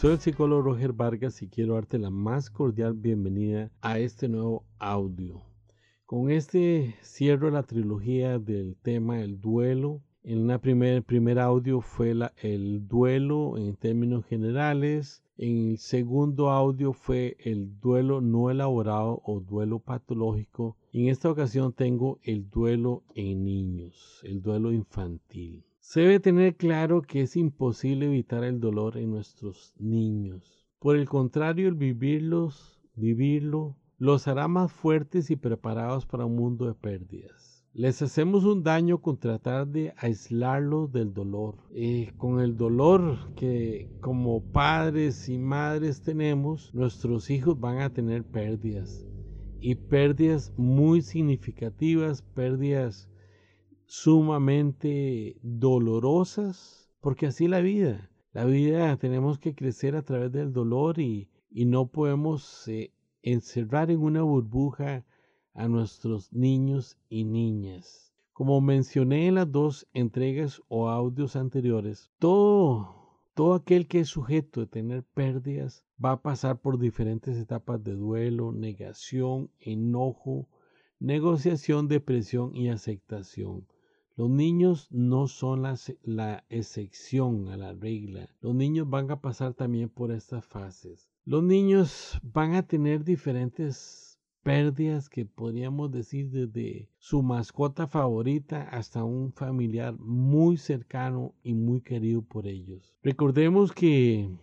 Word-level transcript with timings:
Soy 0.00 0.12
el 0.12 0.20
psicólogo 0.20 0.62
Roger 0.62 0.92
Vargas 0.92 1.42
y 1.42 1.48
quiero 1.48 1.74
darte 1.74 1.98
la 1.98 2.08
más 2.08 2.50
cordial 2.50 2.94
bienvenida 2.94 3.72
a 3.80 3.98
este 3.98 4.28
nuevo 4.28 4.64
audio. 4.78 5.42
Con 6.06 6.30
este 6.30 6.94
cierro 7.02 7.50
la 7.50 7.64
trilogía 7.64 8.38
del 8.38 8.76
tema 8.76 9.20
el 9.20 9.40
duelo. 9.40 10.00
En 10.22 10.38
una 10.38 10.60
primer, 10.60 11.02
primer 11.02 11.40
audio 11.40 11.80
fue 11.80 12.14
el 12.36 12.86
duelo 12.86 13.58
en 13.58 13.74
términos 13.74 14.24
generales. 14.24 15.24
En 15.36 15.70
el 15.70 15.78
segundo 15.78 16.50
audio 16.50 16.92
fue 16.92 17.36
el 17.40 17.80
duelo 17.80 18.20
no 18.20 18.52
elaborado 18.52 19.20
o 19.24 19.40
duelo 19.40 19.80
patológico. 19.80 20.76
En 20.92 21.08
esta 21.08 21.28
ocasión 21.28 21.72
tengo 21.72 22.20
el 22.22 22.48
duelo 22.48 23.02
en 23.16 23.44
niños, 23.44 24.20
el 24.22 24.42
duelo 24.42 24.70
infantil. 24.70 25.64
Se 25.88 26.02
debe 26.02 26.20
tener 26.20 26.54
claro 26.54 27.00
que 27.00 27.22
es 27.22 27.34
imposible 27.34 28.04
evitar 28.04 28.44
el 28.44 28.60
dolor 28.60 28.98
en 28.98 29.10
nuestros 29.10 29.72
niños. 29.78 30.68
Por 30.80 30.96
el 30.96 31.08
contrario, 31.08 31.66
el 31.66 31.76
vivirlos, 31.76 32.78
vivirlo, 32.94 33.74
los 33.96 34.28
hará 34.28 34.48
más 34.48 34.70
fuertes 34.70 35.30
y 35.30 35.36
preparados 35.36 36.04
para 36.04 36.26
un 36.26 36.36
mundo 36.36 36.66
de 36.66 36.74
pérdidas. 36.74 37.64
Les 37.72 38.02
hacemos 38.02 38.44
un 38.44 38.62
daño 38.62 39.00
con 39.00 39.16
tratar 39.16 39.66
de 39.66 39.94
aislarlos 39.96 40.92
del 40.92 41.14
dolor. 41.14 41.56
Eh, 41.72 42.12
con 42.18 42.40
el 42.40 42.58
dolor 42.58 43.32
que 43.34 43.90
como 44.02 44.42
padres 44.52 45.30
y 45.30 45.38
madres 45.38 46.02
tenemos, 46.02 46.70
nuestros 46.74 47.30
hijos 47.30 47.58
van 47.58 47.78
a 47.78 47.94
tener 47.94 48.24
pérdidas. 48.24 49.06
Y 49.58 49.76
pérdidas 49.76 50.52
muy 50.58 51.00
significativas, 51.00 52.20
pérdidas 52.20 53.08
sumamente 53.88 55.38
dolorosas, 55.42 56.90
porque 57.00 57.26
así 57.26 57.48
la 57.48 57.60
vida. 57.60 58.10
La 58.32 58.44
vida 58.44 58.94
tenemos 58.98 59.38
que 59.38 59.54
crecer 59.54 59.96
a 59.96 60.02
través 60.02 60.30
del 60.30 60.52
dolor 60.52 61.00
y, 61.00 61.28
no 61.50 61.86
podemos 61.86 62.68
eh, 62.68 62.92
encerrar 63.22 63.90
en 63.90 64.00
una 64.00 64.22
burbuja 64.22 65.04
a 65.54 65.68
nuestros 65.68 66.32
niños 66.32 66.98
y 67.08 67.24
niñas. 67.24 68.12
Como 68.34 68.60
mencioné 68.60 69.26
en 69.26 69.36
las 69.36 69.50
dos 69.50 69.88
entregas 69.94 70.62
o 70.68 70.90
audios 70.90 71.34
anteriores, 71.34 72.10
todo, 72.18 72.94
todo 73.34 73.54
aquel 73.54 73.88
que 73.88 74.00
es 74.00 74.08
sujeto 74.08 74.60
de 74.60 74.66
tener 74.66 75.02
pérdidas 75.02 75.82
va 76.04 76.12
a 76.12 76.22
pasar 76.22 76.60
por 76.60 76.78
diferentes 76.78 77.38
etapas 77.38 77.82
de 77.82 77.94
duelo, 77.94 78.52
negación, 78.52 79.50
enojo, 79.58 80.46
negociación, 81.00 81.88
depresión 81.88 82.54
y 82.54 82.68
aceptación. 82.68 83.66
Los 84.18 84.30
niños 84.30 84.88
no 84.90 85.28
son 85.28 85.62
la, 85.62 86.44
excepción 86.48 87.46
a 87.50 87.56
la 87.56 87.72
regla. 87.72 88.28
Los 88.40 88.52
niños 88.52 88.90
van 88.90 89.12
a 89.12 89.20
pasar 89.20 89.54
también 89.54 89.88
por 89.88 90.10
estas 90.10 90.44
fases. 90.44 91.08
Los 91.24 91.44
niños 91.44 92.18
van 92.24 92.56
a 92.56 92.66
tener 92.66 93.04
diferentes 93.04 94.18
pérdidas 94.42 95.08
que 95.08 95.24
podríamos 95.24 95.92
decir 95.92 96.30
desde 96.30 96.90
su 96.98 97.22
mascota 97.22 97.86
favorita 97.86 98.62
hasta 98.62 99.04
un 99.04 99.32
familiar 99.34 99.96
muy 100.00 100.56
cercano 100.56 101.36
y 101.44 101.54
muy 101.54 101.80
querido 101.80 102.22
por 102.22 102.48
ellos. 102.48 102.96
Recordemos 103.04 103.70
que, 103.70 104.36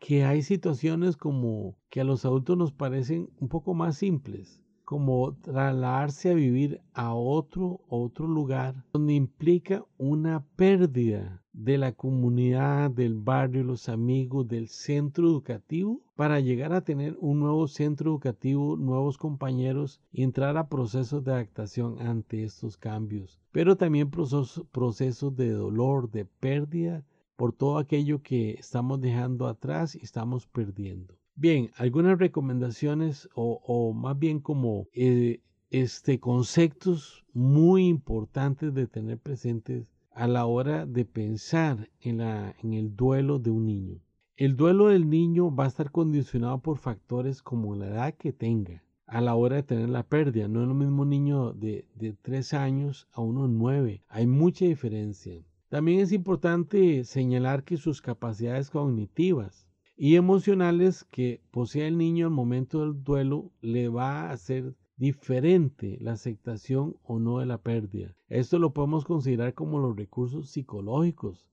que 0.00 0.24
hay 0.24 0.42
situaciones 0.42 1.16
como 1.16 1.78
que 1.88 2.02
a 2.02 2.04
los 2.04 2.26
adultos 2.26 2.58
nos 2.58 2.72
parecen 2.72 3.30
un 3.40 3.48
poco 3.48 3.72
más 3.72 3.96
simples 3.96 4.60
como 4.84 5.34
trasladarse 5.34 6.30
a 6.30 6.34
vivir 6.34 6.80
a 6.92 7.14
otro, 7.14 7.80
otro 7.88 8.26
lugar 8.26 8.84
donde 8.92 9.14
implica 9.14 9.84
una 9.96 10.44
pérdida 10.56 11.42
de 11.54 11.78
la 11.78 11.92
comunidad, 11.92 12.90
del 12.90 13.14
barrio, 13.14 13.62
los 13.62 13.88
amigos, 13.88 14.48
del 14.48 14.68
centro 14.68 15.26
educativo, 15.26 16.02
para 16.16 16.40
llegar 16.40 16.72
a 16.72 16.82
tener 16.82 17.16
un 17.20 17.40
nuevo 17.40 17.68
centro 17.68 18.10
educativo, 18.10 18.76
nuevos 18.76 19.16
compañeros 19.18 20.00
y 20.12 20.22
entrar 20.22 20.56
a 20.56 20.68
procesos 20.68 21.24
de 21.24 21.32
adaptación 21.32 22.00
ante 22.00 22.42
estos 22.44 22.76
cambios. 22.76 23.40
Pero 23.52 23.76
también 23.76 24.10
procesos, 24.10 24.64
procesos 24.72 25.34
de 25.36 25.50
dolor, 25.50 26.10
de 26.10 26.24
pérdida 26.24 27.04
por 27.36 27.52
todo 27.52 27.78
aquello 27.78 28.22
que 28.22 28.52
estamos 28.52 29.00
dejando 29.00 29.46
atrás 29.46 29.94
y 29.94 30.00
estamos 30.02 30.46
perdiendo. 30.46 31.14
Bien, 31.36 31.72
algunas 31.76 32.16
recomendaciones 32.16 33.28
o, 33.34 33.92
más 33.92 34.16
bien 34.16 34.38
como 34.38 34.86
eh, 34.92 35.40
este, 35.70 36.20
conceptos 36.20 37.24
muy 37.32 37.88
importantes 37.88 38.72
de 38.72 38.86
tener 38.86 39.18
presentes 39.18 39.92
a 40.12 40.28
la 40.28 40.46
hora 40.46 40.86
de 40.86 41.04
pensar 41.04 41.90
en, 42.00 42.20
el 42.20 42.94
duelo 42.94 43.40
de 43.40 43.50
un 43.50 43.66
niño. 43.66 43.98
El 44.36 44.56
duelo 44.56 44.86
del 44.86 45.10
niño 45.10 45.52
va 45.52 45.64
a 45.64 45.68
estar 45.68 45.90
condicionado 45.90 46.58
por 46.60 46.78
factores 46.78 47.42
como 47.42 47.74
la 47.74 47.88
edad 47.88 48.14
que 48.14 48.32
tenga 48.32 48.84
a 49.06 49.20
la 49.20 49.34
hora 49.34 49.56
de 49.56 49.64
tener 49.64 49.88
la 49.88 50.04
pérdida. 50.04 50.46
No 50.46 50.62
es 50.62 50.68
lo 50.68 50.74
mismo 50.74 51.02
un 51.02 51.10
niño 51.10 51.52
de, 51.52 51.88
de 51.96 52.12
3 52.12 52.54
años 52.54 53.08
a 53.12 53.22
uno 53.22 53.48
de 53.48 53.54
9. 53.54 54.02
Hay 54.08 54.28
mucha 54.28 54.66
diferencia. 54.66 55.42
También 55.68 55.98
es 55.98 56.12
importante 56.12 57.02
señalar 57.02 57.64
que 57.64 57.76
sus 57.76 58.00
capacidades 58.00 58.70
cognitivas 58.70 59.66
y 59.96 60.16
emocionales 60.16 61.04
que 61.04 61.40
posee 61.50 61.86
el 61.86 61.98
niño 61.98 62.26
al 62.26 62.32
momento 62.32 62.80
del 62.80 63.02
duelo 63.04 63.52
le 63.60 63.88
va 63.88 64.22
a 64.22 64.32
hacer 64.32 64.74
diferente 64.96 65.98
la 66.00 66.12
aceptación 66.12 66.96
o 67.02 67.18
no 67.18 67.38
de 67.38 67.46
la 67.46 67.58
pérdida. 67.58 68.16
Esto 68.28 68.58
lo 68.58 68.72
podemos 68.72 69.04
considerar 69.04 69.54
como 69.54 69.78
los 69.78 69.96
recursos 69.96 70.50
psicológicos 70.50 71.48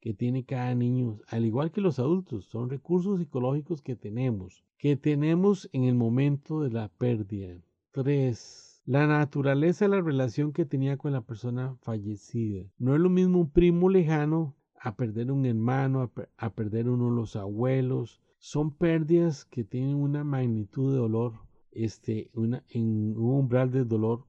que 0.00 0.12
tiene 0.12 0.44
cada 0.44 0.74
niño, 0.74 1.20
al 1.28 1.46
igual 1.46 1.70
que 1.70 1.80
los 1.80 1.98
adultos, 1.98 2.44
son 2.44 2.68
recursos 2.68 3.18
psicológicos 3.18 3.80
que 3.80 3.96
tenemos, 3.96 4.64
que 4.76 4.96
tenemos 4.96 5.68
en 5.72 5.84
el 5.84 5.94
momento 5.94 6.60
de 6.60 6.70
la 6.70 6.88
pérdida. 6.88 7.56
3. 7.92 8.82
La 8.84 9.06
naturaleza 9.06 9.86
de 9.86 9.96
la 9.96 10.02
relación 10.02 10.52
que 10.52 10.66
tenía 10.66 10.98
con 10.98 11.12
la 11.12 11.22
persona 11.22 11.76
fallecida. 11.80 12.70
No 12.76 12.94
es 12.94 13.00
lo 13.00 13.08
mismo 13.08 13.38
un 13.38 13.50
primo 13.50 13.88
lejano 13.88 14.54
a 14.84 14.96
perder 14.96 15.32
un 15.32 15.46
hermano, 15.46 16.12
a, 16.36 16.50
perder 16.50 16.90
uno 16.90 17.06
de 17.06 17.16
los 17.16 17.36
abuelos. 17.36 18.20
Son 18.36 18.70
pérdidas 18.70 19.46
que 19.46 19.64
tienen 19.64 19.96
una 19.96 20.24
magnitud 20.24 20.92
de 20.92 20.98
dolor, 20.98 21.32
este, 21.72 22.30
en 22.34 23.16
un 23.16 23.16
umbral 23.16 23.70
de 23.70 23.84
dolor 23.86 24.26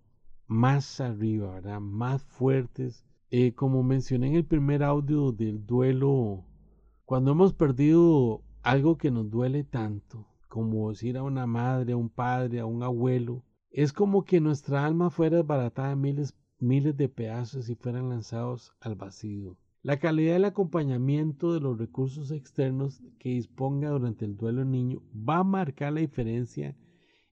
más 0.47 1.01
arriba. 1.01 1.59
Más 1.81 2.23
fuertes. 2.23 3.03
Eh, 3.31 3.53
como 3.53 3.83
mencioné 3.83 4.27
en 4.27 4.35
el 4.35 4.45
primer 4.45 4.81
audio 4.81 5.33
del 5.33 5.65
duelo, 5.65 6.45
cuando 7.03 7.31
hemos 7.31 7.51
perdido 7.51 8.41
algo 8.63 8.97
que 8.97 9.11
nos 9.11 9.29
duele 9.29 9.65
tanto, 9.65 10.25
como 10.47 10.89
decir 10.89 11.17
a 11.17 11.23
una 11.23 11.45
madre, 11.47 11.91
a 11.91 11.97
un 11.97 12.09
padre, 12.09 12.61
a 12.61 12.65
un 12.65 12.81
abuelo, 12.81 13.43
es 13.71 13.91
como 13.91 14.23
que 14.23 14.39
nuestra 14.39 14.85
alma 14.85 15.09
fuera 15.09 15.35
desbaratada 15.35 15.91
en 15.91 15.99
miles, 15.99 16.33
miles 16.59 16.95
de 16.95 17.09
pedazos 17.09 17.67
y 17.67 17.75
fueran 17.75 18.07
lanzados 18.07 18.73
al 18.79 18.95
vacío. 18.95 19.57
La 19.85 19.99
calidad 19.99 20.33
del 20.33 20.45
acompañamiento 20.45 21.53
de 21.53 21.59
los 21.59 21.77
recursos 21.77 22.31
externos 22.31 23.03
que 23.19 23.29
disponga 23.29 23.91
durante 23.91 24.25
el 24.25 24.35
duelo 24.35 24.65
niño 24.65 25.03
va 25.13 25.37
a 25.37 25.43
marcar 25.43 25.93
la 25.93 25.99
diferencia 25.99 26.75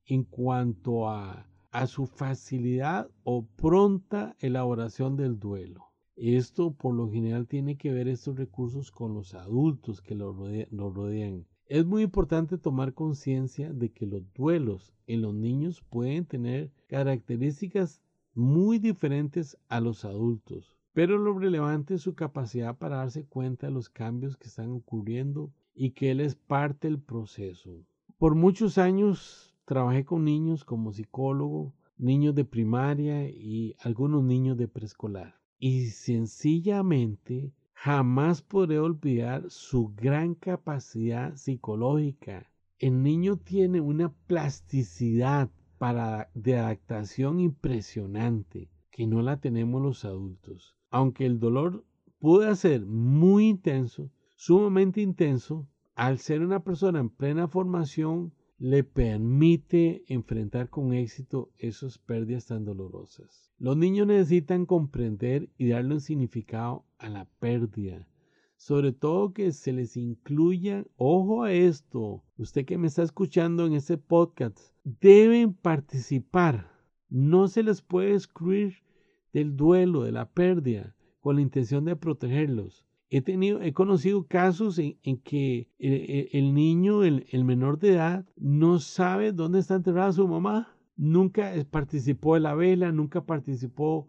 en 0.05 0.23
cuanto 0.23 1.09
a, 1.09 1.47
su 1.87 2.05
facilidad 2.05 3.09
o 3.23 3.47
pronta 3.55 4.35
elaboración 4.37 5.17
del 5.17 5.39
duelo. 5.39 5.85
Esto 6.15 6.75
por 6.75 6.93
lo 6.93 7.09
general 7.09 7.47
tiene 7.47 7.75
que 7.75 7.91
ver 7.91 8.07
estos 8.07 8.37
recursos 8.37 8.91
con 8.91 9.15
los 9.15 9.33
adultos 9.33 9.99
que 9.99 10.13
lo, 10.13 10.31
rodean. 10.31 11.47
Es 11.65 11.87
muy 11.87 12.03
importante 12.03 12.59
tomar 12.59 12.93
conciencia 12.93 13.73
de 13.73 13.91
que 13.91 14.05
los 14.05 14.31
duelos 14.35 14.93
en 15.07 15.23
los 15.23 15.33
niños 15.33 15.81
pueden 15.89 16.25
tener 16.27 16.71
características 16.85 17.99
muy 18.35 18.77
diferentes 18.77 19.57
a 19.69 19.81
los 19.81 20.05
adultos. 20.05 20.77
Pero 20.95 21.17
lo 21.17 21.37
relevante 21.39 21.95
es 21.95 22.01
su 22.01 22.13
capacidad 22.13 22.77
para 22.77 22.97
darse 22.97 23.25
cuenta 23.25 23.65
de 23.65 23.73
los 23.73 23.89
cambios 23.89 24.37
que 24.37 24.47
están 24.47 24.69
ocurriendo 24.69 25.51
y 25.73 25.89
que 25.89 26.11
él 26.11 26.19
es 26.19 26.35
parte 26.35 26.87
del 26.87 26.99
proceso. 26.99 27.83
Por 28.19 28.35
muchos 28.35 28.77
años 28.77 29.55
trabajé 29.65 30.05
con 30.05 30.23
niños 30.23 30.63
como 30.63 30.93
psicólogo, 30.93 31.73
niños 31.97 32.35
de 32.35 32.45
primaria 32.45 33.27
y 33.27 33.75
algunos 33.79 34.23
niños 34.23 34.55
de 34.55 34.67
preescolar. 34.67 35.33
Y 35.57 35.87
sencillamente 35.87 37.51
jamás 37.73 38.43
podré 38.43 38.77
olvidar 38.77 39.49
su 39.49 39.91
gran 39.95 40.35
capacidad 40.35 41.35
psicológica. 41.35 42.51
El 42.77 43.01
niño 43.01 43.37
tiene 43.37 43.81
una 43.81 44.13
plasticidad 44.27 45.49
para, 45.79 46.29
de 46.35 46.59
adaptación 46.59 47.39
impresionante 47.39 48.69
que 48.91 49.07
no 49.07 49.23
la 49.23 49.37
tenemos 49.37 49.81
los 49.81 50.05
adultos 50.05 50.75
aunque 50.93 51.25
el 51.25 51.39
dolor 51.39 51.83
puede 52.19 52.55
ser 52.55 52.85
muy 52.85 53.47
intenso, 53.49 54.11
sumamente 54.35 55.01
intenso, 55.01 55.67
al 55.95 56.19
ser 56.19 56.41
una 56.41 56.63
persona 56.63 56.99
en 56.99 57.09
plena 57.09 57.47
formación, 57.47 58.31
le 58.59 58.83
permite 58.83 60.03
enfrentar 60.07 60.69
con 60.69 60.93
éxito 60.93 61.49
esas 61.57 61.97
pérdidas 61.97 62.45
tan 62.45 62.63
dolorosas. 62.63 63.51
Los 63.57 63.75
niños 63.75 64.05
necesitan 64.05 64.67
comprender 64.67 65.49
y 65.57 65.69
darle 65.69 65.95
un 65.95 65.99
significado 65.99 66.85
a 66.99 67.09
la 67.09 67.25
pérdida. 67.39 68.07
sobre 68.55 68.93
todo 68.93 69.33
que 69.33 69.51
se 69.51 69.73
les 69.73 69.97
incluya, 69.97 70.85
ojo 70.95 71.43
a 71.43 71.51
esto, 71.51 72.23
usted 72.37 72.65
que 72.65 72.77
me 72.77 72.85
está 72.87 73.01
escuchando 73.01 73.65
en 73.65 73.73
este 73.73 73.97
podcast, 73.97 74.59
deben 74.83 75.55
participar. 75.55 76.71
No 77.09 77.47
se 77.47 77.63
les 77.63 77.81
puede 77.81 78.13
excluir 78.13 78.83
del 79.33 79.57
duelo, 79.57 80.03
de 80.03 80.11
la 80.11 80.29
pérdida, 80.29 80.95
con 81.19 81.35
la 81.35 81.41
intención 81.41 81.85
de 81.85 81.95
protegerlos. 81.95 82.85
He, 83.09 83.21
tenido, 83.21 83.61
he 83.61 83.73
conocido 83.73 84.25
casos 84.25 84.79
en, 84.79 85.17
que 85.17 85.67
el, 85.79 86.53
niño, 86.53 87.03
el, 87.03 87.43
menor 87.43 87.77
de 87.79 87.93
edad, 87.93 88.25
no 88.37 88.79
sabe 88.79 89.31
dónde 89.31 89.59
está 89.59 89.75
enterrada 89.75 90.11
su 90.11 90.27
mamá. 90.27 90.75
Nunca 90.95 91.51
participó 91.69 92.35
de 92.35 92.39
la 92.39 92.55
vela, 92.55 92.91
nunca 92.91 93.25
participó 93.25 94.07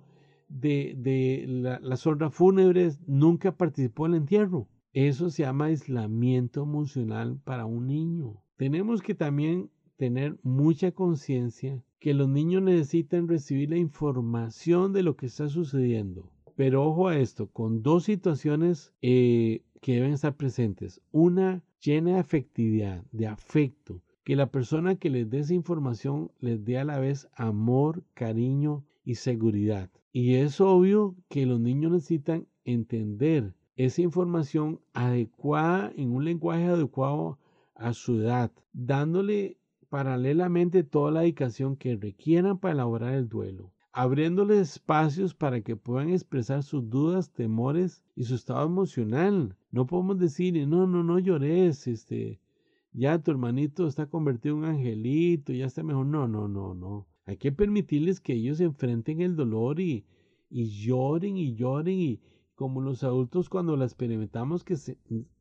de, 0.49 1.79
las 1.83 2.07
honras 2.07 2.35
fúnebres, 2.35 3.01
nunca 3.07 3.57
participó 3.57 4.07
en 4.07 4.13
el 4.13 4.21
entierro. 4.23 4.69
Eso 4.93 5.29
se 5.29 5.43
llama 5.43 5.67
aislamiento 5.67 6.63
emocional 6.63 7.39
para 7.45 7.67
un 7.67 7.87
niño. 7.87 8.43
Tenemos 8.57 9.03
que 9.03 9.15
también 9.15 9.71
tener 9.97 10.39
mucha 10.43 10.93
conciencia 10.93 11.83
que 12.05 12.13
los 12.13 12.29
niños 12.29 12.61
necesitan 12.61 13.29
recibir 13.29 13.71
la 13.71 13.79
información 13.79 14.93
de 14.93 15.03
lo 15.03 15.17
que 15.17 15.25
está 15.25 15.49
sucediendo. 15.49 16.31
Pero 16.55 16.85
ojo 16.85 17.09
a 17.09 17.17
esto, 17.17 17.47
con 17.47 17.83
dos 17.83 18.05
situaciones 18.05 18.93
eh, 19.01 19.63
que 19.81 19.95
deben 19.95 20.13
estar 20.13 20.37
presentes. 20.37 21.01
Una 21.13 21.63
llena 21.81 22.11
de 22.13 22.19
afectividad, 22.19 23.03
de 23.11 23.27
afecto, 23.27 24.03
que 24.23 24.37
la 24.37 24.51
persona 24.51 24.97
que 24.97 25.09
les 25.09 25.31
dé 25.31 25.39
esa 25.39 25.55
información 25.55 26.31
les 26.41 26.63
dé 26.63 26.77
a 26.77 26.85
la 26.85 26.99
vez 26.99 27.27
amor, 27.37 28.05
cariño 28.13 28.85
y 29.03 29.15
seguridad. 29.15 29.89
Y 30.13 30.35
es 30.35 30.61
obvio 30.61 31.17
que 31.31 31.47
los 31.47 31.59
niños 31.59 31.91
necesitan 31.91 32.47
entender 32.67 33.55
esa 33.77 34.03
información 34.03 34.79
adecuada 34.93 35.91
en 35.97 36.13
un 36.13 36.27
lenguaje 36.27 36.67
adecuado 36.67 37.39
a 37.75 37.95
su 37.95 38.21
edad, 38.21 38.53
dándole 38.75 39.57
paralelamente 39.95 40.83
toda 40.83 41.13
la 41.13 41.21
dedicación 41.21 41.77
que 41.77 41.95
requieran 41.95 42.59
para 42.59 42.75
elaborar 42.75 43.15
el 43.15 43.29
duelo 43.29 43.73
abriéndoles 43.93 44.73
espacios 44.73 45.35
para 45.35 45.61
que 45.61 45.77
puedan 45.77 46.11
expresar 46.11 46.65
sus 46.65 46.91
dudas, 46.91 47.33
temores 47.33 48.03
y 48.17 48.25
su 48.25 48.35
estado 48.35 48.67
emocional. 48.67 49.57
No 49.71 49.87
podemos 49.87 50.19
decir, 50.19 50.67
no, 50.67 50.89
no, 50.89 51.05
no 51.05 51.21
llores, 51.21 51.87
este, 51.87 52.41
ya 52.93 53.21
tu 53.21 53.31
hermanito 53.31 53.87
está 53.87 54.07
convertido 54.07 54.57
en 54.57 54.65
un 54.65 54.69
angelito, 54.69 55.53
ya 55.53 55.67
está 55.67 55.85
mejor. 55.85 56.07
No, 56.07 56.27
no, 56.27 56.49
no, 56.49 56.75
no. 56.75 57.07
Hay 57.25 57.37
que 57.37 57.53
permitirles 57.53 58.21
que 58.21 58.33
ellos 58.33 58.59
enfrenten 58.59 59.21
el 59.21 59.37
dolor 59.37 59.79
y, 59.79 60.05
y 60.51 60.71
lloren 60.71 61.37
y 61.37 61.55
lloren 61.55 62.01
y 62.01 62.21
como 62.57 62.81
los 62.81 63.05
adultos 63.05 63.49
cuando 63.49 63.77
la 63.77 63.85
experimentamos 63.85 64.65
que 64.65 64.75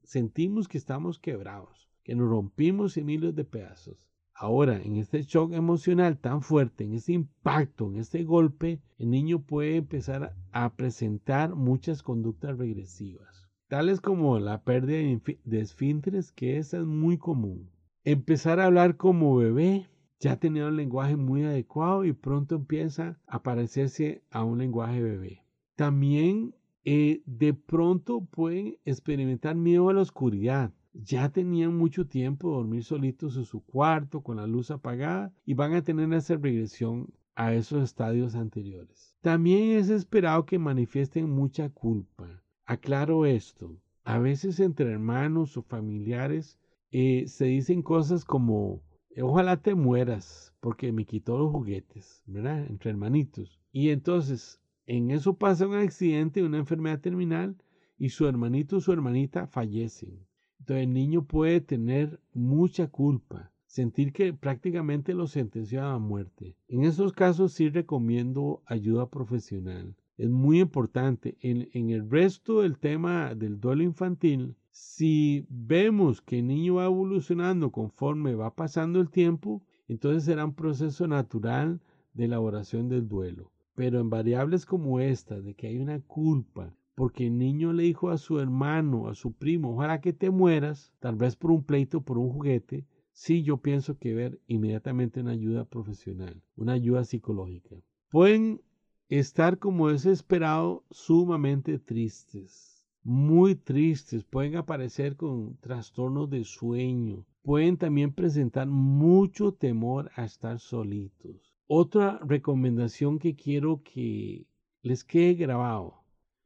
sentimos 0.03 0.67
que 0.67 0.77
estamos 0.77 1.17
quebrados, 1.17 1.89
que 2.03 2.13
nos 2.13 2.29
rompimos 2.29 2.97
en 2.97 3.07
miles 3.07 3.33
de 3.33 3.45
pedazos. 3.45 4.12
Ahora, 4.35 4.81
en 4.81 4.97
este 4.97 5.21
shock 5.21 5.53
emocional 5.53 6.17
tan 6.17 6.41
fuerte, 6.41 6.83
en 6.83 6.93
este 6.95 7.13
impacto, 7.13 7.91
en 7.91 7.97
este 7.97 8.23
golpe, 8.23 8.81
el 8.97 9.11
niño 9.11 9.43
puede 9.43 9.75
empezar 9.75 10.35
a 10.51 10.75
presentar 10.75 11.55
muchas 11.55 12.01
conductas 12.01 12.57
regresivas, 12.57 13.47
tales 13.67 14.01
como 14.01 14.39
la 14.39 14.63
pérdida 14.63 15.21
de 15.43 15.59
esfínteres, 15.59 16.31
que 16.31 16.57
esa 16.57 16.77
es 16.77 16.85
muy 16.85 17.17
común. 17.17 17.69
Empezar 18.03 18.59
a 18.59 18.65
hablar 18.65 18.97
como 18.97 19.35
bebé, 19.35 19.87
ya 20.19 20.37
tenía 20.37 20.65
un 20.65 20.77
lenguaje 20.77 21.15
muy 21.15 21.43
adecuado 21.43 22.03
y 22.03 22.13
pronto 22.13 22.55
empieza 22.55 23.19
a 23.27 23.43
parecerse 23.43 24.23
a 24.31 24.43
un 24.43 24.57
lenguaje 24.57 25.01
bebé. 25.01 25.43
También 25.75 26.55
eh, 26.85 27.21
de 27.25 27.53
pronto 27.53 28.25
pueden 28.25 28.77
experimentar 28.83 29.55
miedo 29.55 29.89
a 29.89 29.93
la 29.93 30.01
oscuridad 30.01 30.73
ya 30.93 31.29
tenían 31.29 31.75
mucho 31.75 32.07
tiempo 32.07 32.49
de 32.49 32.55
dormir 32.57 32.83
solitos 32.83 33.35
en 33.35 33.45
su 33.45 33.61
cuarto 33.63 34.21
con 34.21 34.37
la 34.37 34.47
luz 34.47 34.71
apagada 34.71 35.33
y 35.45 35.55
van 35.55 35.73
a 35.73 35.83
tener 35.83 36.11
esa 36.13 36.35
regresión 36.37 37.11
a 37.35 37.53
esos 37.53 37.83
estadios 37.83 38.35
anteriores. 38.35 39.15
También 39.21 39.77
es 39.77 39.89
esperado 39.89 40.45
que 40.45 40.59
manifiesten 40.59 41.29
mucha 41.29 41.69
culpa. 41.69 42.43
Aclaro 42.65 43.25
esto. 43.25 43.79
A 44.03 44.19
veces 44.19 44.59
entre 44.59 44.91
hermanos 44.91 45.57
o 45.57 45.63
familiares 45.63 46.59
eh, 46.91 47.25
se 47.27 47.45
dicen 47.45 47.81
cosas 47.81 48.23
como 48.23 48.83
ojalá 49.21 49.57
te 49.57 49.75
mueras 49.75 50.53
porque 50.59 50.91
me 50.91 51.05
quitó 51.05 51.37
los 51.37 51.51
juguetes, 51.51 52.21
¿verdad? 52.25 52.65
Entre 52.67 52.91
hermanitos. 52.91 53.59
Y 53.71 53.89
entonces 53.89 54.61
en 54.85 55.11
eso 55.11 55.37
pasa 55.37 55.67
un 55.67 55.75
accidente, 55.75 56.43
una 56.43 56.57
enfermedad 56.57 56.99
terminal 56.99 57.55
y 57.97 58.09
su 58.09 58.27
hermanito 58.27 58.77
o 58.77 58.81
su 58.81 58.91
hermanita 58.91 59.47
fallecen. 59.47 60.27
Entonces 60.63 60.85
el 60.85 60.93
niño 60.93 61.25
puede 61.25 61.59
tener 61.59 62.21
mucha 62.33 62.87
culpa, 62.87 63.51
sentir 63.65 64.13
que 64.13 64.31
prácticamente 64.31 65.13
lo 65.13 65.27
sentenció 65.27 65.83
a 65.83 65.99
muerte. 65.99 66.55
En 66.69 66.85
esos 66.85 67.11
casos 67.11 67.51
sí 67.51 67.67
recomiendo 67.67 68.61
ayuda 68.65 69.09
profesional. 69.09 69.93
Es 70.17 70.29
muy 70.29 70.61
importante. 70.61 71.35
En, 71.41 71.67
en 71.73 71.89
el 71.89 72.09
resto 72.09 72.61
del 72.61 72.77
tema 72.77 73.35
del 73.35 73.59
duelo 73.59 73.83
infantil, 73.83 74.55
si 74.71 75.45
vemos 75.49 76.21
que 76.21 76.39
el 76.39 76.47
niño 76.47 76.75
va 76.75 76.85
evolucionando 76.85 77.69
conforme 77.69 78.33
va 78.33 78.55
pasando 78.55 79.01
el 79.01 79.09
tiempo, 79.09 79.61
entonces 79.89 80.23
será 80.23 80.45
un 80.45 80.53
proceso 80.53 81.09
natural 81.09 81.81
de 82.13 82.23
elaboración 82.23 82.87
del 82.87 83.09
duelo. 83.09 83.51
Pero 83.75 83.99
en 83.99 84.09
variables 84.09 84.65
como 84.65 85.01
esta, 85.01 85.41
de 85.41 85.55
que 85.55 85.67
hay 85.67 85.77
una 85.77 85.99
culpa, 85.99 86.73
porque 86.95 87.27
el 87.27 87.37
niño 87.37 87.73
le 87.73 87.83
dijo 87.83 88.09
a 88.09 88.17
su 88.17 88.39
hermano, 88.39 89.07
a 89.07 89.15
su 89.15 89.33
primo, 89.33 89.73
ojalá 89.73 89.99
que 89.99 90.13
te 90.13 90.29
mueras, 90.29 90.91
tal 90.99 91.15
vez 91.15 91.35
por 91.35 91.51
un 91.51 91.63
pleito, 91.63 92.01
por 92.01 92.17
un 92.17 92.29
juguete, 92.29 92.85
sí 93.11 93.43
yo 93.43 93.57
pienso 93.57 93.97
que 93.97 94.13
ver 94.13 94.39
inmediatamente 94.47 95.21
una 95.21 95.31
ayuda 95.31 95.65
profesional, 95.65 96.41
una 96.55 96.73
ayuda 96.73 97.03
psicológica. 97.03 97.75
Pueden 98.09 98.61
estar 99.09 99.57
como 99.57 99.89
desesperado 99.89 100.83
sumamente 100.91 101.79
tristes, 101.79 102.85
muy 103.03 103.55
tristes, 103.55 104.23
pueden 104.23 104.55
aparecer 104.55 105.15
con 105.15 105.57
trastornos 105.57 106.29
de 106.29 106.43
sueño, 106.43 107.25
pueden 107.41 107.77
también 107.77 108.13
presentar 108.13 108.67
mucho 108.67 109.53
temor 109.53 110.11
a 110.15 110.25
estar 110.25 110.59
solitos. 110.59 111.53
Otra 111.65 112.19
recomendación 112.19 113.19
que 113.19 113.35
quiero 113.35 113.81
que 113.83 114.45
les 114.83 115.03
quede 115.03 115.33
grabado 115.33 116.02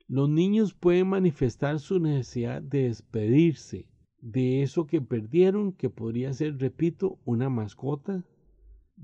los 0.07 0.29
niños 0.29 0.73
pueden 0.73 1.07
manifestar 1.07 1.79
su 1.79 1.99
necesidad 1.99 2.61
de 2.61 2.83
despedirse 2.83 3.87
de 4.21 4.61
eso 4.61 4.87
que 4.87 5.01
perdieron, 5.01 5.73
que 5.73 5.89
podría 5.89 6.33
ser, 6.33 6.57
repito, 6.57 7.19
una 7.25 7.49
mascota, 7.49 8.23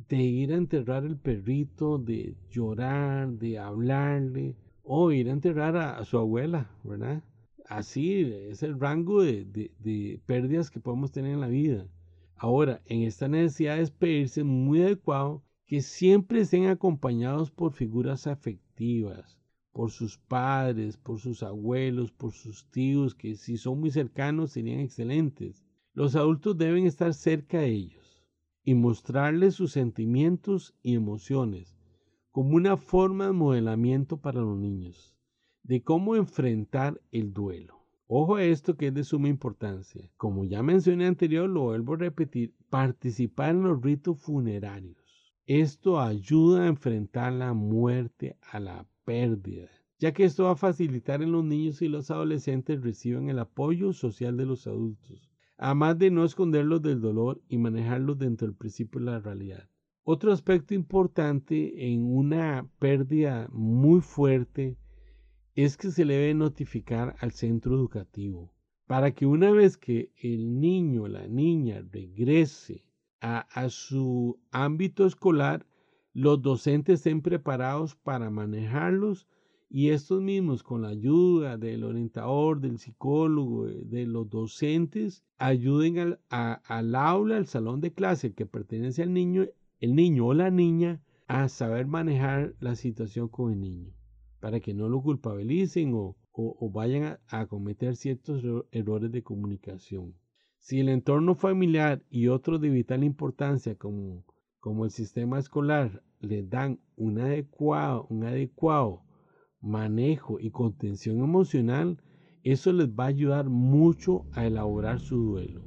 de 0.10 0.18
ir 0.18 0.54
a 0.54 0.58
enterrar 0.58 1.06
el 1.06 1.18
perrito, 1.18 1.98
de 1.98 2.36
llorar, 2.50 3.30
de 3.34 3.60
hablarle, 3.60 4.56
o 4.84 5.12
ir 5.12 5.30
a 5.30 5.34
enterrar 5.34 5.78
a, 5.78 6.04
su 6.04 6.18
abuela, 6.18 6.70
¿verdad? 6.84 7.24
Así 7.68 8.22
es 8.22 8.64
el 8.64 8.80
rango 8.80 9.22
de, 9.24 9.46
de, 9.46 10.20
pérdidas 10.26 10.70
que 10.70 10.80
podemos 10.80 11.12
tener 11.12 11.34
en 11.34 11.42
la 11.42 11.48
vida. 11.48 11.88
Ahora, 12.36 12.82
en 12.86 13.04
esta 13.04 13.28
necesidad 13.28 13.76
de 13.76 13.82
despedirse 13.82 14.42
es 14.42 14.46
muy 14.46 14.82
adecuado 14.82 15.44
que 15.66 15.82
siempre 15.82 16.42
estén 16.42 16.66
acompañados 16.66 17.52
por 17.52 17.72
figuras 17.72 18.28
afectivas, 18.28 19.38
por 19.74 19.92
sus 19.92 20.18
padres, 20.18 20.96
por 20.98 21.20
sus 21.20 21.44
abuelos, 21.44 22.12
por 22.12 22.32
sus 22.32 22.70
tíos, 22.70 23.16
que 23.16 23.36
si 23.36 23.58
son 23.58 23.80
muy 23.80 23.92
cercanos 23.92 24.52
serían 24.52 24.80
excelentes. 24.80 25.66
Los 25.94 26.16
adultos 26.16 26.58
deben 26.58 26.86
estar 26.86 27.14
cerca 27.14 27.60
de 27.60 27.72
ellos 27.72 28.24
y 28.64 28.76
mostrarles 28.76 29.56
sus 29.56 29.72
sentimientos 29.74 30.74
y 30.82 30.96
emociones 30.96 31.76
como 32.32 32.56
una 32.56 32.78
forma 32.78 33.28
de 33.28 33.34
modelamiento 33.34 34.18
para 34.18 34.42
los 34.42 34.58
niños, 34.58 35.14
de 35.62 35.84
cómo 35.84 36.16
enfrentar 36.16 37.00
el 37.12 37.32
duelo. 37.32 37.86
Ojo 38.08 38.38
a 38.38 38.44
esto 38.44 38.76
que 38.76 38.88
es 38.88 38.94
de 38.94 39.04
suma 39.04 39.28
importancia. 39.28 40.10
Como 40.18 40.44
ya 40.44 40.64
mencioné 40.64 41.06
anterior, 41.06 41.48
lo 41.48 41.62
vuelvo 41.62 41.94
a 41.94 41.98
repetir, 41.98 42.56
participar 42.72 43.52
en 43.52 43.64
los 43.64 43.82
ritos 43.82 44.20
funerarios. 44.20 44.98
Esto 45.46 46.00
ayuda 46.00 46.64
a 46.64 46.68
enfrentar 46.68 47.34
la 47.34 47.54
muerte, 47.54 48.38
a 48.52 48.60
la 48.60 48.88
pérdida, 49.06 49.70
ya 50.00 50.14
que 50.14 50.24
esto 50.24 50.46
va 50.46 50.52
a 50.52 50.56
facilitar 50.56 51.22
en 51.22 51.32
los 51.32 51.44
niños 51.44 51.82
y 51.82 51.88
los 51.88 52.12
adolescentes 52.12 52.82
reciban 52.82 53.30
el 53.30 53.40
apoyo 53.40 53.94
social 53.94 54.38
de 54.38 54.46
los 54.46 54.68
adultos, 54.68 55.30
además 55.58 55.98
de 55.98 56.12
no 56.12 56.26
esconderlos 56.26 56.82
del 56.82 57.02
dolor 57.02 57.42
y 57.48 57.58
manejarlos 57.58 58.18
dentro 58.18 58.48
del 58.48 58.56
principio 58.56 59.00
de 59.00 59.06
la 59.06 59.20
realidad. 59.20 59.70
Otro 60.04 60.34
aspecto 60.34 60.74
importante 60.74 61.92
en 61.92 62.04
una 62.04 62.68
pérdida 62.80 63.48
muy 63.52 64.02
fuerte 64.02 64.78
es 65.56 65.78
que 65.78 65.92
se 65.92 66.04
le 66.04 66.16
debe 66.16 66.34
notificar 66.34 67.16
al 67.20 67.32
centro 67.32 67.76
educativo 67.76 68.52
para 68.86 69.12
que 69.12 69.26
una 69.26 69.52
vez 69.52 69.78
que 69.78 70.12
el 70.18 70.60
niño 70.60 71.04
o 71.04 71.08
la 71.08 71.28
niña 71.28 71.84
regrese 71.92 72.86
a, 73.22 73.40
a 73.40 73.70
su 73.70 74.40
ámbito 74.52 75.06
escolar, 75.06 75.66
los 76.14 76.42
docentes 76.42 77.00
estén 77.00 77.22
preparados 77.22 77.96
para 77.96 78.30
manejarlos 78.30 79.28
Y 79.70 79.90
estos 79.90 80.22
mismos, 80.22 80.62
con 80.62 80.84
la 80.84 80.90
ayuda 80.90 81.58
del 81.58 81.84
orientador, 81.84 82.62
del 82.62 82.78
psicólogo, 82.78 83.68
eh, 83.68 83.82
de 83.86 84.06
los 84.06 84.30
docentes, 84.30 85.24
ayuden 85.40 85.98
al, 85.98 86.20
al 86.30 86.94
aula, 86.94 87.38
al 87.38 87.48
salón 87.48 87.82
de 87.82 87.92
clase 87.92 88.34
que 88.34 88.46
pertenece 88.46 89.02
al 89.02 89.14
niño, 89.14 89.48
el 89.80 89.96
niño 89.96 90.28
o 90.28 90.34
la 90.36 90.52
niña, 90.52 91.02
a 91.28 91.50
saber 91.50 91.88
manejar 91.88 92.54
la 92.60 92.76
situación 92.76 93.28
con 93.30 93.52
el 93.52 93.62
niño, 93.62 93.92
para 94.40 94.60
que 94.60 94.76
no 94.76 94.90
lo 94.90 95.02
culpabilicen 95.02 95.94
o, 95.96 96.16
o, 96.34 96.70
vayan 96.70 97.18
a, 97.28 97.46
cometer 97.48 97.96
ciertos 97.96 98.44
errores 98.72 99.12
de 99.12 99.24
comunicación. 99.24 100.14
Si 100.60 100.80
el 100.80 100.90
entorno 100.90 101.34
familiar 101.34 102.04
y 102.12 102.28
otros 102.28 102.62
de 102.62 102.70
vital 102.70 103.04
importancia 103.04 103.76
como, 103.76 104.24
como 104.64 104.86
el 104.86 104.92
sistema 104.92 105.40
escolar 105.40 106.02
les 106.22 106.50
dan 106.50 106.80
un 106.96 107.20
adecuado, 107.20 108.08
un 108.10 108.24
adecuado 108.24 109.04
manejo 109.60 110.40
y 110.40 110.52
contención 110.52 111.18
emocional, 111.20 112.02
eso 112.44 112.72
les 112.72 112.88
va 112.88 113.04
a 113.04 113.08
ayudar 113.08 113.50
mucho 113.50 114.26
a 114.32 114.48
elaborar 114.48 115.02
su 115.02 115.18
duelo. 115.18 115.66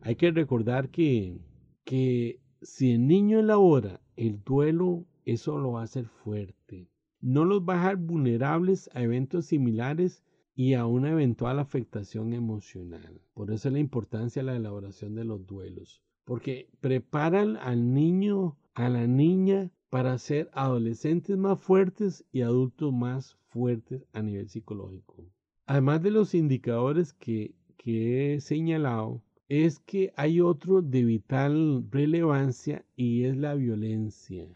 Hay 0.00 0.16
que 0.16 0.32
recordar 0.32 0.88
que, 0.88 1.38
que 1.84 2.40
si 2.60 2.90
el 2.90 3.06
niño 3.06 3.38
elabora 3.38 4.00
el 4.16 4.42
duelo, 4.42 5.06
eso 5.24 5.56
lo 5.56 5.70
va 5.70 5.82
a 5.82 5.84
hacer 5.84 6.06
fuerte. 6.06 6.90
No 7.20 7.44
los 7.44 7.62
va 7.62 7.74
a 7.74 7.76
dejar 7.76 7.98
vulnerables 7.98 8.90
a 8.94 9.02
eventos 9.04 9.46
similares 9.46 10.24
y 10.56 10.74
a 10.74 10.86
una 10.86 11.12
eventual 11.12 11.60
afectación 11.60 12.32
emocional. 12.32 13.22
Por 13.32 13.52
eso 13.52 13.68
es 13.68 13.74
la 13.74 13.78
importancia 13.78 14.42
de 14.42 14.46
la 14.46 14.56
elaboración 14.56 15.14
de 15.14 15.24
los 15.24 15.46
duelos. 15.46 16.02
Porque 16.24 16.68
preparan 16.80 17.56
al 17.56 17.92
niño, 17.92 18.56
a 18.74 18.88
la 18.88 19.06
niña, 19.06 19.70
para 19.90 20.18
ser 20.18 20.50
adolescentes 20.54 21.36
más 21.36 21.60
fuertes 21.60 22.24
y 22.32 22.40
adultos 22.40 22.92
más 22.92 23.36
fuertes 23.48 24.04
a 24.12 24.22
nivel 24.22 24.48
psicológico. 24.48 25.24
Además 25.66 26.02
de 26.02 26.10
los 26.10 26.34
indicadores 26.34 27.12
que, 27.12 27.54
que 27.76 28.34
he 28.34 28.40
señalado, 28.40 29.22
es 29.48 29.78
que 29.78 30.12
hay 30.16 30.40
otro 30.40 30.82
de 30.82 31.04
vital 31.04 31.86
relevancia 31.90 32.84
y 32.96 33.24
es 33.24 33.36
la 33.36 33.54
violencia. 33.54 34.48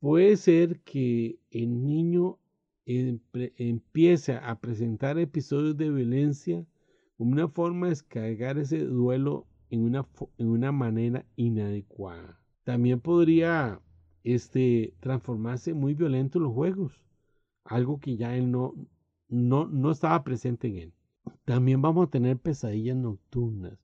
Puede 0.00 0.36
ser 0.36 0.80
que 0.80 1.38
el 1.50 1.84
niño 1.84 2.38
empiece 2.86 4.34
a 4.36 4.58
presentar 4.60 5.18
episodios 5.18 5.76
de 5.76 5.90
violencia 5.90 6.64
como 7.16 7.32
una 7.32 7.48
forma 7.48 7.86
de 7.86 7.90
descargar 7.90 8.58
ese 8.58 8.84
duelo 8.84 9.46
en 9.70 9.82
una, 9.82 10.06
en 10.38 10.48
una 10.48 10.72
manera 10.72 11.24
inadecuada. 11.36 12.40
También 12.64 13.00
podría 13.00 13.80
este, 14.24 14.94
transformarse 15.00 15.74
muy 15.74 15.94
violento 15.94 16.38
en 16.38 16.44
los 16.44 16.52
juegos, 16.52 17.00
algo 17.64 18.00
que 18.00 18.16
ya 18.16 18.36
él 18.36 18.50
no, 18.50 18.74
no, 19.28 19.66
no 19.66 19.90
estaba 19.90 20.22
presente 20.24 20.68
en 20.68 20.76
él. 20.76 20.92
También 21.44 21.82
vamos 21.82 22.06
a 22.06 22.10
tener 22.10 22.38
pesadillas 22.38 22.96
nocturnas, 22.96 23.78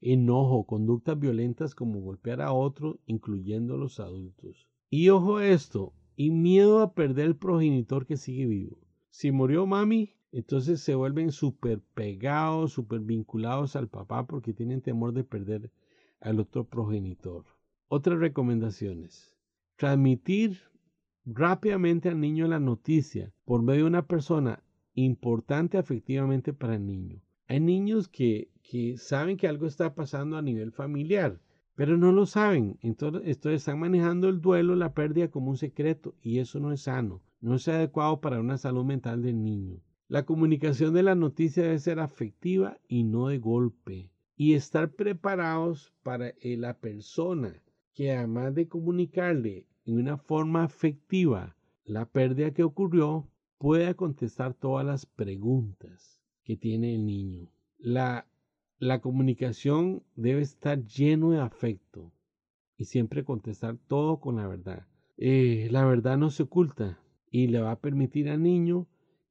enojo, 0.00 0.64
conductas 0.64 1.18
violentas 1.18 1.74
como 1.74 2.00
golpear 2.00 2.40
a 2.40 2.52
otro, 2.52 2.98
incluyendo 3.06 3.76
los 3.76 4.00
adultos. 4.00 4.68
Y 4.90 5.08
ojo 5.08 5.38
a 5.38 5.46
esto, 5.46 5.92
y 6.16 6.30
miedo 6.30 6.80
a 6.80 6.92
perder 6.92 7.26
el 7.26 7.36
progenitor 7.36 8.06
que 8.06 8.16
sigue 8.16 8.46
vivo. 8.46 8.78
Si 9.10 9.32
murió 9.32 9.66
mami, 9.66 10.15
entonces 10.38 10.82
se 10.82 10.94
vuelven 10.94 11.32
súper 11.32 11.80
pegados, 11.94 12.74
súper 12.74 13.00
vinculados 13.00 13.74
al 13.74 13.88
papá 13.88 14.26
porque 14.26 14.52
tienen 14.52 14.82
temor 14.82 15.14
de 15.14 15.24
perder 15.24 15.70
al 16.20 16.40
otro 16.40 16.64
progenitor. 16.64 17.46
Otras 17.88 18.18
recomendaciones. 18.18 19.34
Transmitir 19.76 20.58
rápidamente 21.24 22.10
al 22.10 22.20
niño 22.20 22.46
la 22.48 22.60
noticia 22.60 23.32
por 23.46 23.62
medio 23.62 23.84
de 23.84 23.88
una 23.88 24.06
persona 24.06 24.62
importante 24.92 25.78
afectivamente 25.78 26.52
para 26.52 26.74
el 26.74 26.86
niño. 26.86 27.22
Hay 27.48 27.60
niños 27.60 28.06
que, 28.06 28.50
que 28.62 28.98
saben 28.98 29.38
que 29.38 29.48
algo 29.48 29.64
está 29.64 29.94
pasando 29.94 30.36
a 30.36 30.42
nivel 30.42 30.70
familiar, 30.70 31.40
pero 31.76 31.96
no 31.96 32.12
lo 32.12 32.26
saben. 32.26 32.76
Entonces, 32.82 33.38
están 33.42 33.78
manejando 33.78 34.28
el 34.28 34.42
duelo, 34.42 34.76
la 34.76 34.92
pérdida 34.92 35.30
como 35.30 35.48
un 35.48 35.56
secreto 35.56 36.14
y 36.20 36.40
eso 36.40 36.60
no 36.60 36.72
es 36.72 36.82
sano, 36.82 37.22
no 37.40 37.54
es 37.54 37.66
adecuado 37.68 38.20
para 38.20 38.38
una 38.38 38.58
salud 38.58 38.84
mental 38.84 39.22
del 39.22 39.42
niño. 39.42 39.80
La 40.08 40.24
comunicación 40.24 40.94
de 40.94 41.02
la 41.02 41.14
noticia 41.14 41.64
debe 41.64 41.78
ser 41.80 41.98
afectiva 41.98 42.78
y 42.86 43.02
no 43.02 43.28
de 43.28 43.38
golpe. 43.38 44.10
Y 44.36 44.54
estar 44.54 44.92
preparados 44.92 45.92
para 46.02 46.28
eh, 46.28 46.56
la 46.56 46.78
persona 46.78 47.60
que 47.94 48.12
además 48.12 48.54
de 48.54 48.68
comunicarle 48.68 49.66
en 49.86 49.98
una 49.98 50.16
forma 50.18 50.62
afectiva 50.62 51.56
la 51.84 52.04
pérdida 52.04 52.52
que 52.52 52.62
ocurrió, 52.62 53.28
pueda 53.58 53.94
contestar 53.94 54.54
todas 54.54 54.84
las 54.84 55.06
preguntas 55.06 56.20
que 56.44 56.56
tiene 56.56 56.94
el 56.94 57.06
niño. 57.06 57.48
La, 57.78 58.26
comunicación 59.00 60.02
debe 60.14 60.42
estar 60.42 60.84
lleno 60.84 61.30
de 61.30 61.40
afecto 61.40 62.12
y 62.76 62.84
siempre 62.84 63.24
contestar 63.24 63.78
todo 63.88 64.20
con 64.20 64.36
la 64.36 64.46
verdad. 64.46 64.86
Eh, 65.16 65.68
la 65.70 65.84
verdad 65.84 66.18
no 66.18 66.30
se 66.30 66.42
oculta 66.42 67.00
y 67.30 67.46
le 67.46 67.60
va 67.60 67.72
a 67.72 67.80
permitir 67.80 68.28
al 68.28 68.42
niño 68.42 68.86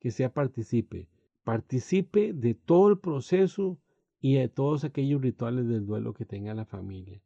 que 0.06 0.12
sea 0.12 0.32
participe. 0.32 1.10
Participe 1.44 2.32
de 2.32 2.54
todo 2.54 2.90
el 2.90 3.00
proceso 3.00 3.80
y 4.22 4.36
de 4.36 4.48
todos 4.48 4.84
aquellos 4.84 5.20
rituales 5.20 5.68
del 5.68 5.88
duelo 5.88 6.14
que 6.14 6.26
tenga 6.26 6.54
la 6.54 6.66
familia. 6.66 7.24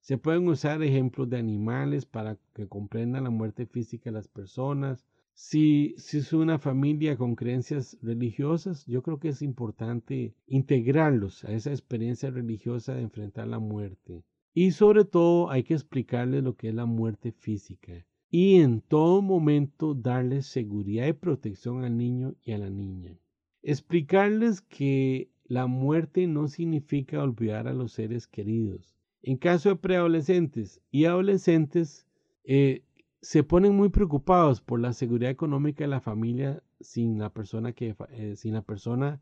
Se 0.00 0.16
pueden 0.16 0.48
usar 0.48 0.82
ejemplos 0.82 1.28
de 1.28 1.36
animales 1.36 2.06
para 2.06 2.38
que 2.54 2.66
comprendan 2.68 3.24
la 3.24 3.28
muerte 3.28 3.66
física 3.66 4.04
de 4.08 4.14
las 4.14 4.28
personas. 4.28 5.04
Si, 5.34 5.94
si 5.98 6.20
es 6.20 6.32
una 6.32 6.58
familia 6.58 7.18
con 7.18 7.34
creencias 7.34 7.98
religiosas, 8.00 8.86
yo 8.86 9.02
creo 9.02 9.18
que 9.18 9.28
es 9.28 9.42
importante 9.42 10.34
integrarlos 10.46 11.44
a 11.44 11.52
esa 11.52 11.68
experiencia 11.68 12.30
religiosa 12.30 12.94
de 12.94 13.02
enfrentar 13.02 13.46
la 13.46 13.58
muerte. 13.58 14.24
Y 14.54 14.70
sobre 14.70 15.04
todo 15.04 15.50
hay 15.50 15.64
que 15.64 15.74
explicarles 15.74 16.42
lo 16.42 16.56
que 16.56 16.70
es 16.70 16.74
la 16.74 16.86
muerte 16.86 17.30
física. 17.30 18.06
Y 18.32 18.56
en 18.56 18.80
todo 18.80 19.22
momento 19.22 19.94
darles 19.94 20.46
seguridad 20.46 21.06
y 21.06 21.12
protección 21.12 21.84
al 21.84 21.96
niño 21.96 22.34
y 22.42 22.50
a 22.50 22.58
la 22.58 22.70
niña. 22.70 23.16
Explicarles 23.62 24.60
que 24.60 25.30
la 25.44 25.68
muerte 25.68 26.26
no 26.26 26.48
significa 26.48 27.22
olvidar 27.22 27.68
a 27.68 27.72
los 27.72 27.92
seres 27.92 28.26
queridos 28.26 28.92
en 29.22 29.36
caso 29.36 29.68
de 29.70 29.76
preadolescentes 29.76 30.80
y 30.90 31.04
adolescentes, 31.04 32.06
eh, 32.44 32.82
se 33.20 33.44
ponen 33.44 33.74
muy 33.76 33.88
preocupados 33.88 34.60
por 34.60 34.80
la 34.80 34.92
seguridad 34.92 35.30
económica 35.30 35.84
de 35.84 35.88
la 35.88 36.00
familia 36.00 36.62
sin 36.80 37.18
la 37.18 37.32
persona 37.32 37.72
que, 37.72 37.94
eh, 38.10 38.34
sin 38.36 38.54
la 38.54 38.62
persona 38.62 39.20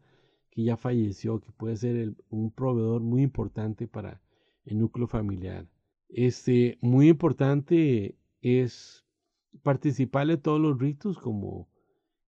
que 0.50 0.64
ya 0.64 0.79
falleció, 0.79 1.40
que 1.40 1.52
puede 1.52 1.76
ser 1.76 2.14
un 2.31 2.50
proveedor 2.50 3.02
muy 3.02 3.23
importante 3.23 3.87
para 3.87 4.23
el 4.64 4.79
núcleo 4.79 5.07
familiar. 5.07 5.67
Este, 6.09 6.79
muy 6.81 7.09
importante 7.09 8.17
es 8.41 9.05
participar 9.63 10.27
de 10.27 10.37
todos 10.37 10.61
los 10.61 10.79
ritos 10.79 11.19
como 11.19 11.69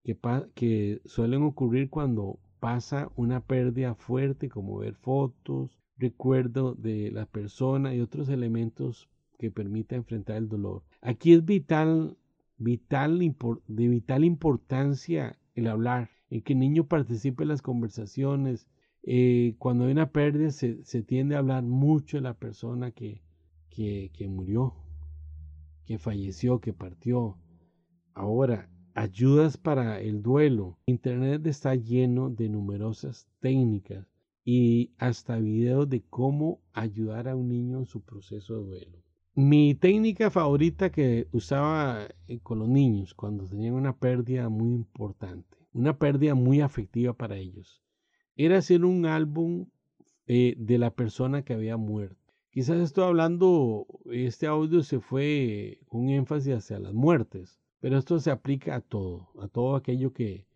que, 0.05 0.19
que 0.55 1.01
suelen 1.05 1.43
ocurrir 1.43 1.91
cuando 1.91 2.39
pasa 2.61 3.11
una 3.17 3.41
pérdida 3.41 3.95
fuerte, 3.95 4.49
como 4.49 4.79
ver 4.79 4.95
fotos, 4.95 5.79
recuerdo 5.99 6.75
de 6.75 7.11
la 7.11 7.27
persona 7.27 7.95
y 7.95 8.01
otros 8.01 8.29
elementos 8.29 9.09
que 9.39 9.51
permita 9.51 9.97
enfrentar 9.97 10.37
el 10.37 10.49
dolor. 10.49 10.83
Aquí 11.01 11.33
es 11.33 11.45
vital, 11.45 12.17
vital, 12.59 13.19
de 13.67 13.89
vital 13.89 14.25
importancia 14.25 15.39
el 15.55 15.67
hablar, 15.67 16.11
en 16.31 16.43
que 16.43 16.53
el 16.53 16.61
niño 16.61 16.87
participe 16.87 17.43
en 17.43 17.49
las 17.49 17.63
conversaciones. 17.63 18.69
Eh, 19.03 19.57
cuando 19.59 19.85
hay 19.85 19.93
una 19.93 20.13
pérdida 20.13 20.51
se, 20.51 21.03
tiende 21.03 21.35
a 21.35 21.41
hablar 21.41 21.65
mucho 21.65 22.17
de 22.17 22.23
la 22.23 22.35
persona 22.35 22.93
que, 22.93 23.23
que 23.71 24.29
murió, 24.29 24.75
que 25.87 25.99
falleció, 25.99 26.61
que 26.61 26.73
partió. 26.73 27.39
Ahora, 28.15 28.71
ayudas 28.95 29.57
para 29.57 30.01
el 30.01 30.23
duelo. 30.23 30.79
Internet 30.87 31.47
está 31.47 31.75
lleno 31.75 32.31
de 32.31 32.49
numerosas 32.49 33.29
técnicas 33.41 34.07
y 34.45 34.93
hasta 34.99 35.39
videos 35.39 35.89
de 35.89 36.03
cómo 36.03 36.61
ayudar 36.73 37.29
a 37.29 37.37
un 37.37 37.49
niño 37.49 37.79
en 37.79 37.87
su 37.87 38.03
proceso 38.03 38.55
de 38.55 38.65
duelo. 38.65 39.03
Mi 39.35 39.75
técnica 39.75 40.31
favorita 40.31 40.91
que 40.91 41.27
usaba 41.33 42.07
eh, 42.29 42.41
con 42.41 42.59
los 42.59 42.69
niños 42.69 43.15
cuando 43.15 43.49
tenían 43.49 43.75
una 43.75 43.97
pérdida 43.97 44.49
muy 44.51 44.73
importante, 44.75 45.57
una 45.73 45.99
pérdida 45.99 46.35
muy 46.35 46.61
afectiva 46.61 47.15
para 47.15 47.39
ellos, 47.39 47.83
era 48.37 48.59
hacer 48.59 48.85
un 48.85 49.07
álbum 49.07 49.67
eh, 50.27 50.55
de 50.59 50.79
la 50.79 50.95
persona 50.95 51.43
que 51.43 51.55
había 51.55 51.77
muerto. 51.77 52.22
Quizás 52.53 52.81
estoy 52.81 53.05
hablando, 53.05 53.87
este 54.11 54.47
audio 54.47 54.83
se 54.83 55.01
fue 55.01 55.81
con 55.89 56.11
énfasis 56.11 56.53
hacia 56.53 56.79
las 56.79 56.93
muertes, 56.93 57.59
pero 57.81 57.97
esto 57.97 58.19
se 58.19 58.31
aplica 58.31 58.75
a 58.75 58.81
todo, 58.83 59.31
a 59.41 59.49
todo 59.49 59.75
aquello 59.75 60.13
que, 60.13 60.47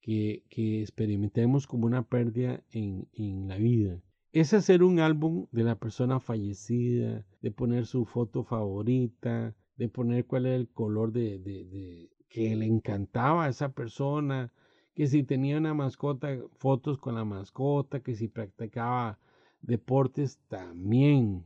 que, 0.00 0.80
experimentemos 0.80 1.66
como 1.66 1.84
una 1.84 2.04
pérdida 2.08 2.62
en, 2.70 3.06
la 3.48 3.56
vida. 3.58 4.00
Es 4.32 4.54
hacer 4.54 4.82
un 4.82 4.98
álbum 4.98 5.46
de 5.52 5.64
la 5.64 5.74
persona 5.74 6.20
fallecida, 6.20 7.26
de 7.42 7.50
poner 7.50 7.84
su 7.84 8.06
foto 8.06 8.44
favorita, 8.44 9.54
de 9.76 9.90
poner 9.90 10.24
cuál 10.24 10.46
es 10.46 10.58
el 10.58 10.68
color 10.70 11.12
de, 11.12 12.08
que 12.30 12.56
le 12.56 12.64
encantaba 12.64 13.44
a 13.44 13.50
esa 13.50 13.72
persona, 13.72 14.54
que 14.94 15.06
si 15.06 15.22
tenía 15.22 15.58
una 15.58 15.74
mascota, 15.74 16.34
fotos 16.56 16.96
con 16.96 17.14
la 17.14 17.26
mascota, 17.26 18.00
que 18.00 18.14
si 18.14 18.28
practicaba 18.28 19.18
deportes, 19.62 20.38
también, 20.48 21.44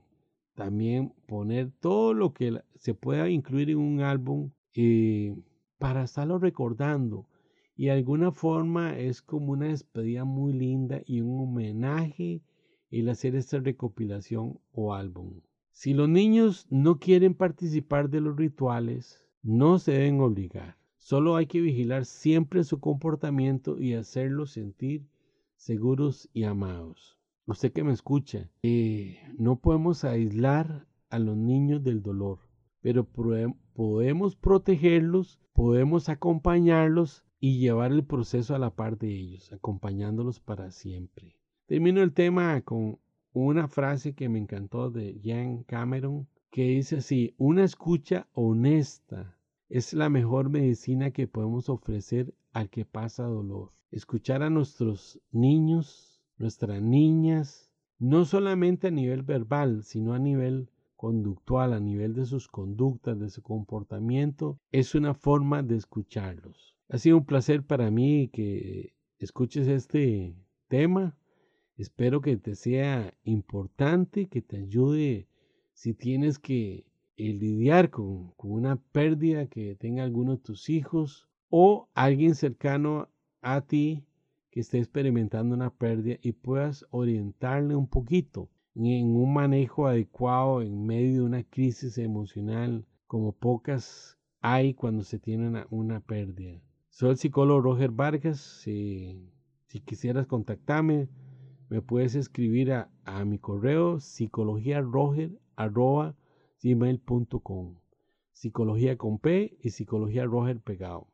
también 0.54 1.12
poner 1.26 1.70
todo 1.80 2.14
lo 2.14 2.32
que 2.32 2.60
se 2.74 2.94
pueda 2.94 3.28
incluir 3.28 3.70
en 3.70 3.78
un 3.78 4.00
álbum 4.00 4.50
eh, 4.74 5.36
para 5.78 6.04
estarlo 6.04 6.38
recordando. 6.38 7.28
Y 7.76 7.86
de 7.86 7.92
alguna 7.92 8.32
forma 8.32 8.98
es 8.98 9.22
como 9.22 9.52
una 9.52 9.66
despedida 9.66 10.24
muy 10.24 10.52
linda 10.52 11.02
y 11.06 11.20
un 11.20 11.40
homenaje 11.40 12.42
el 12.90 13.08
hacer 13.08 13.34
esta 13.36 13.58
recopilación 13.58 14.58
o 14.72 14.94
álbum. 14.94 15.40
Si 15.72 15.92
los 15.92 16.08
niños 16.08 16.66
no 16.70 16.98
quieren 16.98 17.34
participar 17.34 18.08
de 18.08 18.22
los 18.22 18.36
rituales, 18.36 19.22
no 19.42 19.78
se 19.78 19.92
deben 19.92 20.20
obligar. 20.20 20.76
Solo 20.96 21.36
hay 21.36 21.46
que 21.46 21.60
vigilar 21.60 22.06
siempre 22.06 22.64
su 22.64 22.80
comportamiento 22.80 23.78
y 23.78 23.94
hacerlos 23.94 24.52
sentir 24.52 25.06
seguros 25.56 26.28
y 26.32 26.44
amados. 26.44 27.15
Usted 27.46 27.72
que 27.72 27.84
me 27.84 27.92
escucha, 27.92 28.50
eh, 28.62 29.20
no 29.38 29.60
podemos 29.60 30.04
aislar 30.04 30.88
a 31.10 31.20
los 31.20 31.36
niños 31.36 31.84
del 31.84 32.02
dolor, 32.02 32.40
pero 32.80 33.04
podemos 33.04 34.34
protegerlos, 34.34 35.40
podemos 35.52 36.08
acompañarlos 36.08 37.24
y 37.38 37.58
llevar 37.58 37.92
el 37.92 38.04
proceso 38.04 38.54
a 38.54 38.58
la 38.58 38.74
par 38.74 38.98
de 38.98 39.14
ellos, 39.14 39.52
acompañándolos 39.52 40.40
para 40.40 40.72
siempre. 40.72 41.38
Termino 41.66 42.02
el 42.02 42.12
tema 42.12 42.60
con 42.62 42.98
una 43.32 43.68
frase 43.68 44.14
que 44.14 44.28
me 44.28 44.38
encantó 44.38 44.90
de 44.90 45.20
Jan 45.22 45.62
Cameron, 45.62 46.26
que 46.50 46.68
dice 46.70 46.96
así, 46.96 47.34
una 47.38 47.62
escucha 47.62 48.28
honesta 48.32 49.36
es 49.68 49.92
la 49.92 50.08
mejor 50.08 50.48
medicina 50.48 51.10
que 51.10 51.26
podemos 51.26 51.68
ofrecer 51.68 52.34
al 52.52 52.70
que 52.70 52.84
pasa 52.84 53.24
dolor. 53.24 53.72
Escuchar 53.90 54.42
a 54.42 54.50
nuestros 54.50 55.20
niños, 55.32 56.15
nuestras 56.38 56.82
niñas, 56.82 57.70
no 57.98 58.24
solamente 58.24 58.88
a 58.88 58.90
nivel 58.90 59.22
verbal, 59.22 59.82
sino 59.84 60.12
a 60.14 60.18
nivel 60.18 60.70
conductual, 60.96 61.72
a 61.72 61.80
nivel 61.80 62.14
de 62.14 62.26
sus 62.26 62.48
conductas, 62.48 63.18
de 63.18 63.30
su 63.30 63.42
comportamiento, 63.42 64.58
es 64.72 64.94
una 64.94 65.14
forma 65.14 65.62
de 65.62 65.76
escucharlos. 65.76 66.76
Ha 66.88 66.98
sido 66.98 67.18
un 67.18 67.26
placer 67.26 67.62
para 67.64 67.90
mí 67.90 68.28
que 68.32 68.94
escuches 69.18 69.68
este 69.68 70.36
tema. 70.68 71.16
Espero 71.76 72.20
que 72.20 72.36
te 72.36 72.54
sea 72.54 73.12
importante, 73.24 74.26
que 74.26 74.40
te 74.40 74.58
ayude 74.58 75.28
si 75.72 75.92
tienes 75.94 76.38
que 76.38 76.86
el 77.16 77.38
lidiar 77.38 77.90
con, 77.90 78.32
una 78.38 78.76
pérdida 78.76 79.46
que 79.46 79.74
tenga 79.74 80.04
alguno 80.04 80.32
de 80.32 80.42
tus 80.42 80.68
hijos 80.68 81.28
o 81.48 81.88
alguien 81.94 82.34
cercano 82.34 83.08
a 83.40 83.62
ti 83.62 84.04
que 84.56 84.60
esté 84.60 84.78
experimentando 84.78 85.54
una 85.54 85.68
pérdida 85.68 86.16
y 86.22 86.32
puedas 86.32 86.86
orientarle 86.88 87.76
un 87.76 87.86
poquito 87.86 88.48
en 88.74 89.14
un 89.14 89.34
manejo 89.34 89.86
adecuado 89.86 90.62
en 90.62 90.86
medio 90.86 91.16
de 91.16 91.20
una 91.20 91.42
crisis 91.42 91.98
emocional 91.98 92.86
como 93.06 93.32
pocas 93.32 94.16
hay 94.40 94.72
cuando 94.72 95.04
se 95.04 95.18
tiene 95.18 95.66
una, 95.68 96.00
pérdida. 96.00 96.58
Soy 96.88 97.10
el 97.10 97.16
psicólogo 97.18 97.60
Roger 97.60 97.90
Vargas. 97.90 98.40
Si, 98.40 99.30
si 99.66 99.80
quisieras 99.80 100.26
contactarme, 100.26 101.10
me 101.68 101.82
puedes 101.82 102.14
escribir 102.14 102.72
a, 102.72 102.90
a 103.04 103.26
mi 103.26 103.38
correo 103.38 103.98
gmail.com. 106.62 107.74
Psicología 108.32 108.96
con 108.96 109.18
P 109.18 109.58
y 109.60 109.68
psicología 109.68 110.24
Roger 110.24 110.60
pegado. 110.60 111.08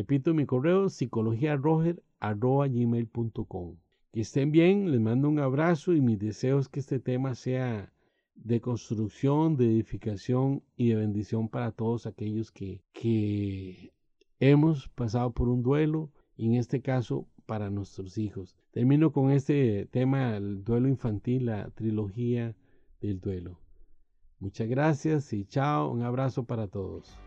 Repito 0.00 0.32
mi 0.32 0.46
correo, 0.46 0.88
psicología 0.88 1.56
Roger 1.56 2.02
arroba 2.20 2.66
gmail.com. 2.68 3.76
Que 4.14 4.22
estén 4.22 4.50
bien, 4.50 4.90
les 4.90 4.98
mando 4.98 5.28
un 5.28 5.38
abrazo 5.38 5.92
y 5.92 6.00
mi 6.00 6.16
deseo 6.16 6.58
es 6.58 6.68
que 6.70 6.80
este 6.80 7.00
tema 7.00 7.34
sea 7.34 7.92
de 8.34 8.62
construcción, 8.62 9.58
de 9.58 9.66
edificación 9.66 10.62
y 10.74 10.88
de 10.88 10.96
bendición 10.96 11.50
para 11.50 11.70
todos 11.72 12.06
aquellos 12.06 12.50
que, 12.50 12.82
que 12.94 13.92
hemos 14.38 14.88
pasado 14.88 15.32
por 15.32 15.50
un 15.50 15.62
duelo 15.62 16.10
y 16.34 16.46
en 16.46 16.54
este 16.54 16.80
caso 16.80 17.28
para 17.44 17.68
nuestros 17.68 18.16
hijos. 18.16 18.56
Termino 18.70 19.12
con 19.12 19.30
este 19.30 19.84
tema, 19.90 20.34
el 20.34 20.64
duelo 20.64 20.88
infantil, 20.88 21.44
la 21.44 21.68
trilogía 21.72 22.56
del 23.02 23.20
duelo. 23.20 23.60
Muchas 24.38 24.66
gracias 24.66 25.34
y 25.34 25.44
chao, 25.44 25.90
un 25.90 26.00
abrazo 26.00 26.44
para 26.44 26.68
todos. 26.68 27.20